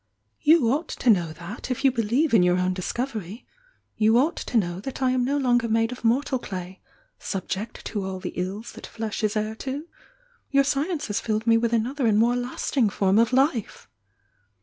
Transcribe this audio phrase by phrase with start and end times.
[0.41, 3.45] You ought to know that if you bdieve in your own discovery.
[3.97, 6.81] You ought to know that I am no longer made of mortal clay,
[7.19, 9.87] 'subject to all tlie iUs that flesh is heir to.'
[10.49, 13.87] Your science has filled me with another and more lasting form of life!"